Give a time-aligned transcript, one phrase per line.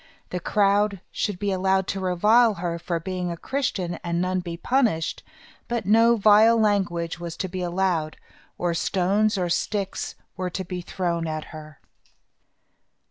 [0.31, 4.57] The crowd should be allowed to revile her for being a Christian and none be
[4.57, 5.21] punished;
[5.67, 8.17] but no vile language was to be allowed,
[8.57, 11.79] or stones or sticks were to be thrown at her.